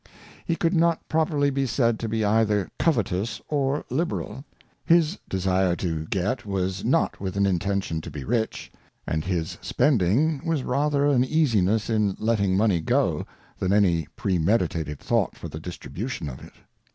He 0.47 0.55
could 0.55 0.73
not 0.73 1.07
properly 1.07 1.51
be 1.51 1.67
said 1.67 1.99
to 1.99 2.09
be 2.09 2.25
either 2.25 2.71
covetous 2.79 3.39
or 3.49 3.85
liberal; 3.91 4.43
his 4.83 5.19
desire 5.29 5.75
to 5.75 6.07
get 6.07 6.43
was 6.43 6.83
not 6.83 7.21
with 7.21 7.37
an 7.37 7.45
Intention 7.45 8.01
to 8.01 8.09
be 8.09 8.23
rich; 8.23 8.71
and 9.05 9.23
his 9.23 9.59
spending 9.61 10.43
was 10.43 10.63
rather 10.63 11.05
an 11.05 11.23
Easiness 11.23 11.87
in 11.87 12.15
letting 12.17 12.57
Money 12.57 12.79
go, 12.81 13.27
than 13.59 13.71
any 13.71 14.07
premeditated 14.15 14.99
Thought 14.99 15.35
for 15.37 15.47
the 15.49 15.59
Distribution 15.59 16.29
of 16.29 16.43
it. 16.43 16.53